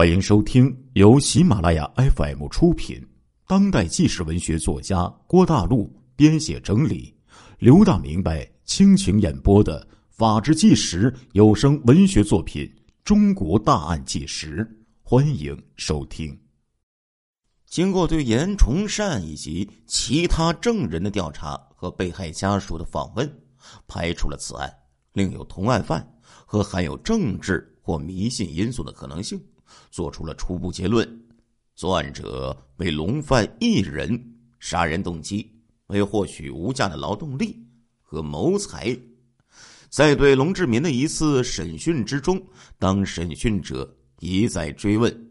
[0.00, 3.06] 欢迎收听由喜马拉雅 FM 出品、
[3.46, 7.14] 当代纪实文学作家郭大陆编写整理、
[7.58, 12.64] 刘大明白倾情演播的《法制纪实》有声文学作品
[13.04, 14.64] 《中国大案纪实》，
[15.02, 16.34] 欢迎收听。
[17.66, 23.30] 经过对严崇善以及其他证人的调查和被害家属的访问，
[23.86, 24.74] 排除了此案
[25.12, 26.10] 另有同案犯
[26.46, 29.38] 和含有政治或迷信因素的可能性。
[29.90, 31.08] 做出了初步结论：
[31.74, 34.22] 作案者为龙犯一人，
[34.58, 35.50] 杀人动机
[35.86, 37.58] 为获取无价的劳动力
[38.00, 38.96] 和谋财。
[39.88, 42.40] 在对龙志民的一次审讯之中，
[42.78, 45.30] 当审讯者一再追问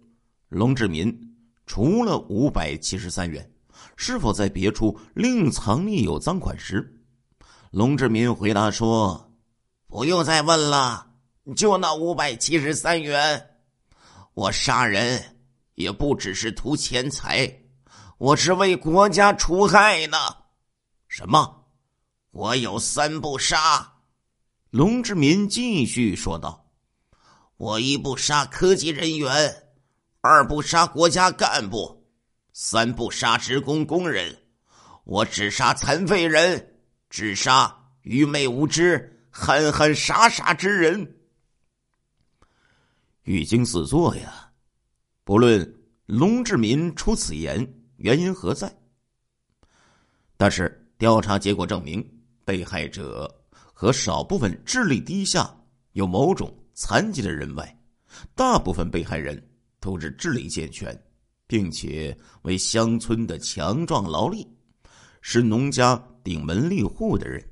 [0.49, 1.35] 龙志民
[1.66, 3.49] 除了五百七十三元，
[3.95, 6.99] 是否在别处另藏匿有赃款时，
[7.71, 9.31] 龙志民回答说
[9.88, 11.08] ：“不用再问了，
[11.55, 13.45] 就那五百七十三元。”
[14.33, 15.38] 我杀人
[15.75, 17.51] 也不只是图钱财，
[18.17, 20.17] 我是为国家除害呢。
[21.08, 21.66] 什么？
[22.31, 23.95] 我有三不杀。
[24.69, 26.72] 龙志民继续说道
[27.57, 29.63] ：“我一不杀科级人员，
[30.22, 32.07] 二不杀国家干部，
[32.53, 34.38] 三不杀职工工人。
[35.03, 41.16] 我只杀残废人，只杀愚昧无知、憨憨傻傻之人。”
[43.23, 44.52] 语惊四座呀！
[45.23, 47.66] 不论龙志民出此言
[47.98, 48.73] 原因何在，
[50.38, 52.03] 但是调查结果证明，
[52.44, 55.56] 被害者和少部分智力低下、
[55.92, 57.80] 有某种残疾的人外，
[58.34, 59.40] 大部分被害人
[59.80, 61.00] 都是智力健全，
[61.45, 64.47] 并且为乡村的强壮劳力，
[65.22, 67.44] 是农家顶门立户的人。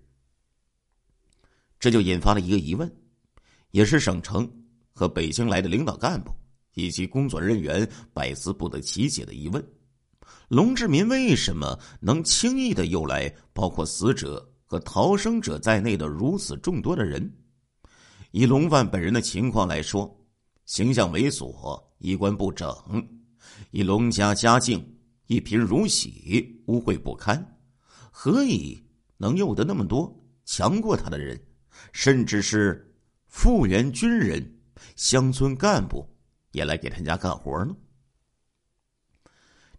[1.79, 2.91] 这就引发了一个疑问，
[3.69, 4.51] 也是省城。
[4.97, 6.31] 和北京来的领导干部
[6.73, 9.63] 以及工作人员百思不得其解的疑问：
[10.47, 17.31] 龙志民为什么能轻易的诱来包括死者和逃生者在内的如此众多的人？
[18.31, 20.19] 以龙范本人的情况来说，
[20.65, 22.67] 形象猥琐，衣冠不整；
[23.69, 24.83] 以龙家家境
[25.27, 27.55] 一贫如洗，污秽不堪，
[28.09, 28.83] 何以
[29.17, 30.11] 能诱得那么多
[30.43, 31.39] 强过他的人，
[31.91, 32.91] 甚至是
[33.27, 34.56] 复员军人？
[34.97, 36.05] 乡村干部
[36.51, 37.75] 也来给他家干活呢。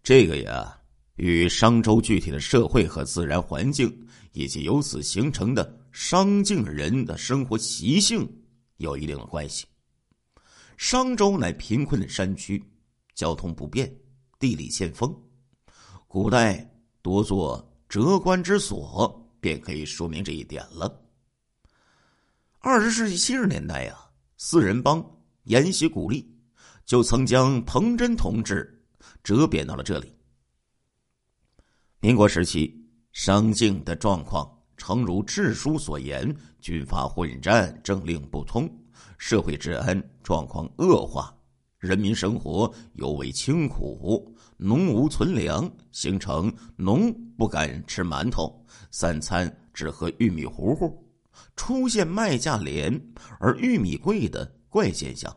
[0.01, 0.81] 这个呀，
[1.17, 8.25] 与商周具体的社会和自然环境，以及由此形成的商境人的生活习性
[8.77, 9.67] 有一定的关系。
[10.77, 12.63] 商周乃贫困的山区，
[13.13, 13.93] 交通不便，
[14.39, 15.13] 地理欠丰，
[16.07, 16.65] 古代
[17.01, 21.03] 多做折官之所，便可以说明这一点了。
[22.59, 24.08] 二十世纪七十年代呀。
[24.41, 25.05] 四人帮
[25.43, 26.33] 沿袭鼓励，
[26.85, 28.81] 就曾将彭真同志
[29.21, 30.15] 折贬到了这里。
[31.99, 32.73] 民国时期，
[33.11, 38.71] 商境的状况诚如志书所言，军阀混战，政令不通，
[39.17, 41.37] 社会治安状况恶化，
[41.77, 51.08] 人民生活尤为清苦，农无存粮，形成农不敢吃馒头，三餐只喝玉米糊糊。
[51.55, 53.01] 出现麦价廉
[53.39, 55.35] 而玉米贵的怪现象，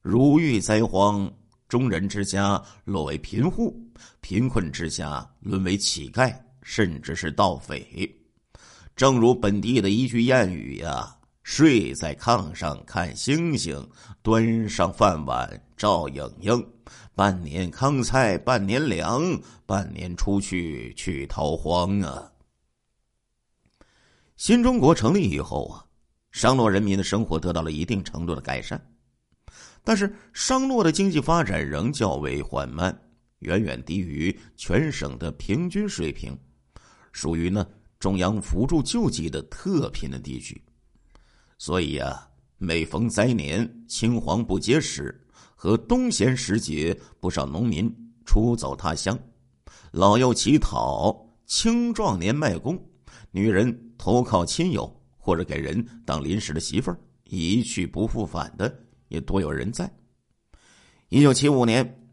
[0.00, 1.32] 如遇灾荒，
[1.68, 3.76] 中人之家落为贫户，
[4.20, 8.08] 贫困之家沦为乞丐，甚至是盗匪。
[8.94, 13.88] 正如本地的一句谚语呀：“睡在炕上看星星，
[14.22, 16.66] 端上饭碗照影影。
[17.14, 19.22] 半年糠菜半年粮，
[19.66, 22.30] 半年出去去逃荒啊。”
[24.36, 25.84] 新中国成立以后啊，
[26.30, 28.78] 商洛人民的生活得到了一定程度的改善，
[29.82, 32.94] 但是商洛的经济发展仍较为缓慢，
[33.38, 36.38] 远远低于全省的平均水平，
[37.12, 37.66] 属于呢
[37.98, 40.62] 中央扶助救济的特贫的地区。
[41.56, 45.18] 所以呀，每逢灾年、青黄不接时
[45.54, 47.90] 和冬闲时节，不少农民
[48.26, 49.18] 出走他乡，
[49.92, 52.78] 老幼乞讨，青壮年卖工。
[53.36, 58.74] 女人投靠亲友，或者给人当临时的媳妇儿，一去不复返的
[59.08, 59.94] 也多有人在。
[61.10, 62.08] 一九七五年，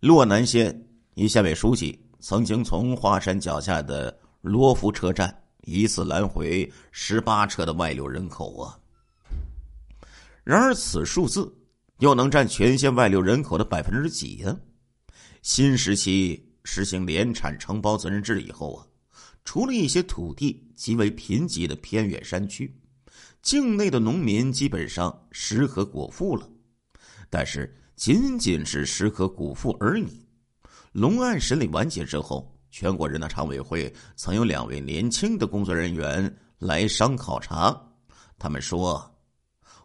[0.00, 8.78] 洛南县一县委书记曾经从华山脚下的罗浮车站一次拦回十八车的外流人口啊。
[10.44, 11.50] 然而，此数字
[12.00, 14.60] 又能占全县外流人口的百分之几呢？
[15.40, 18.84] 新时期实行联产承包责任制以后啊。
[19.48, 22.70] 除了一些土地极为贫瘠的偏远山区，
[23.40, 26.46] 境内的农民基本上食和果腹了。
[27.30, 30.22] 但是仅仅是食可果腹而已。
[30.92, 37.74] 龙案审理完结之后，全国人大常委会曾有两位年轻的工作人员来商考察，
[38.38, 39.10] 他们说：“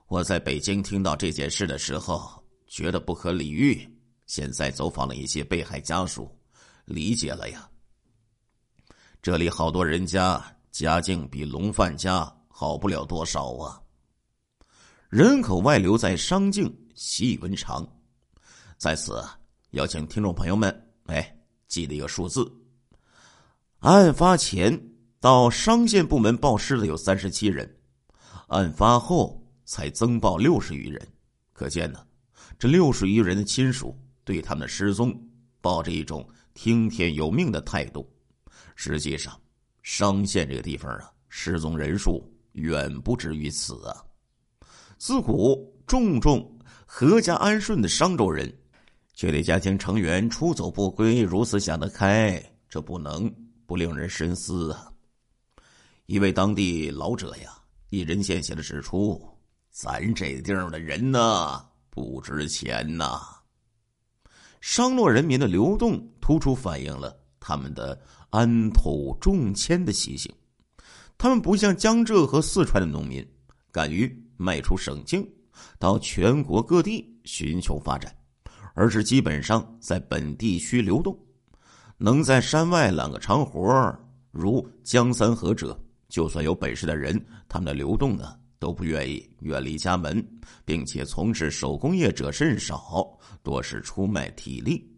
[0.10, 3.80] 我在北京听到这件事的时候，觉得不可理喻。
[4.26, 6.30] 现在走访了一些被害家属，
[6.84, 7.66] 理解了呀。
[9.24, 13.82] 这里好多人家家境比龙范家好不了多少啊。
[15.08, 17.88] 人口外流在商境习以为常，
[18.78, 19.24] 在此
[19.72, 21.34] 邀请听众朋友们，哎，
[21.70, 22.46] 记得一个数字。”
[23.80, 24.78] 案发前
[25.22, 27.78] 到商县部门报失的有三十七人，
[28.50, 31.02] 案发后才增报六十余人。
[31.54, 32.06] 可见呢，
[32.60, 35.18] 这六十余人的亲属对他们的失踪
[35.62, 38.06] 抱着一种听天由命的态度。
[38.76, 39.40] 实际上，
[39.82, 42.24] 商县这个地方啊，失踪人数
[42.54, 44.04] 远不止于此啊。
[44.98, 48.54] 自古重重阖家安顺的商州人，
[49.14, 53.34] 却对家庭成员出走不归如此想得开，这不能。
[53.66, 54.92] 不令人深思啊！
[56.06, 57.58] 一位当地老者呀，
[57.90, 59.20] 一针见血的指出
[59.72, 63.22] ：“咱这地方的人呢，不值钱呐。”
[64.60, 68.00] 商洛人民的流动，突出反映了他们的
[68.30, 70.34] 安土重迁的习性。
[71.18, 73.26] 他们不像江浙和四川的农民，
[73.70, 75.28] 敢于迈出省境，
[75.78, 78.16] 到全国各地寻求发展，
[78.74, 81.18] 而是基本上在本地区流动。
[81.98, 83.94] 能在山外揽个长活
[84.32, 90.26] 如江三河者，就算有本事的人，他们的流动呢都不愿意远离家门，
[90.66, 93.08] 并且从事手工业者甚少，
[93.44, 94.90] 多是出卖体力，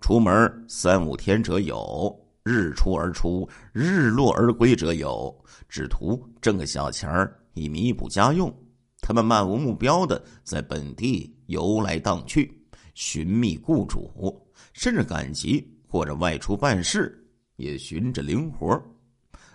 [0.00, 5.34] 出门三五天者有，日出而出，日落而归者有，
[5.68, 8.52] 只图挣个小钱儿以弥补家用。
[9.00, 12.52] 他们漫无目标的在本地游来荡去，
[12.94, 14.40] 寻觅雇主，
[14.72, 15.68] 甚至赶集。
[15.92, 17.22] 或者外出办事，
[17.56, 18.82] 也寻着零活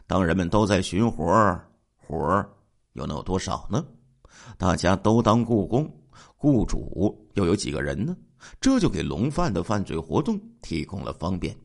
[0.06, 1.60] 当人们都在寻活
[1.96, 2.46] 活
[2.94, 3.84] 又能有多少呢？
[4.56, 5.92] 大家都当雇工，
[6.36, 8.16] 雇主又有几个人呢？
[8.62, 11.56] 这就给龙贩的犯罪活动提供了方便。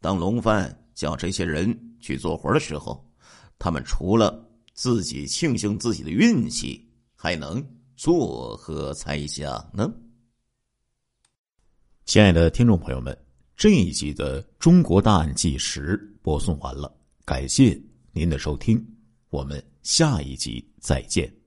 [0.00, 3.04] 当龙贩叫这些人去做活的时候，
[3.58, 7.64] 他们除了自己庆幸自己的运气，还能
[7.96, 9.92] 作何猜想呢？
[12.04, 13.16] 亲爱的听众朋友们。
[13.54, 16.92] 这一集的《中国大案纪实》播送完了，
[17.24, 18.84] 感谢您的收听，
[19.28, 21.41] 我们下一集再见。